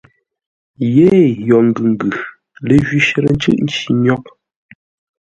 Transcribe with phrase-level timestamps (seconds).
[0.93, 2.11] Yêee yo ngʉ ngʉ,
[2.67, 4.25] ləjwi shərə ncʉ́ʼ nci nyôghʼ.